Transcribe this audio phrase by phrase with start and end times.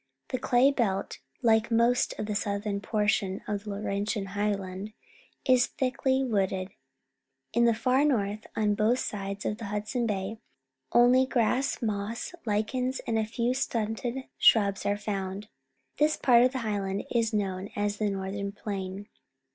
[0.29, 4.93] The Clay Belt, like most of the southern portion of the Laurentian Highland,
[5.45, 6.71] is thickly wooded.
[7.53, 10.39] In the far north, on both .sides of Hudson Bay,
[10.91, 15.49] only grass, moss, lich ens and a few stunted shrubs are found.
[15.99, 19.07] This part of the highland is known as the Northern Plain.